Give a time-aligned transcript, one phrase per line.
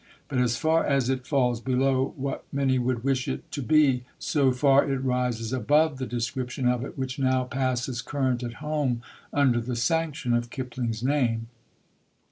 [0.29, 4.51] But as far as it falls below what many would wish it to be, so
[4.51, 9.61] far it rises above the description of it which now passes current at home under
[9.61, 11.49] the sanction of Kipling's name....